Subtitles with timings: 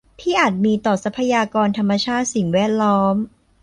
[0.21, 3.15] ที่อาจมีต่อทรัพยากรธรรมชาติสิ่งแวดล้อม